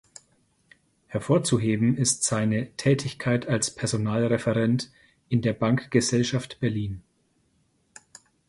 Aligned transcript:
Hervorzuheben 1.05 1.95
ist 1.95 2.23
seine 2.23 2.71
Tätigkeit 2.75 3.47
als 3.47 3.69
Personalreferent 3.69 4.89
in 5.29 5.43
der 5.43 5.53
Bankgesellschaft 5.53 6.59
Berlin. 6.59 7.03